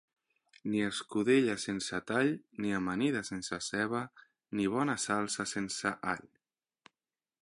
Ni 0.69 0.79
escudella 0.85 1.55
sense 1.63 1.99
tall, 2.11 2.31
ni 2.65 2.73
amanida 2.79 3.21
sense 3.29 3.59
ceba, 3.67 4.01
ni 4.61 4.65
bona 4.77 4.99
salsa 5.07 5.47
sense 5.55 5.93
all. 6.15 6.29